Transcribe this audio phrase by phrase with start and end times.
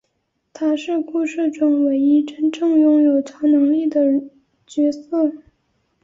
[0.51, 4.01] 他是故事中唯一真正拥有超能力的
[4.65, 5.31] 角色。